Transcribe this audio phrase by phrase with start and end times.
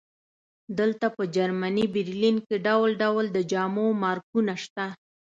[0.79, 4.85] دلته په جرمني برلین کې ډول ډول د جامو مارکونه شته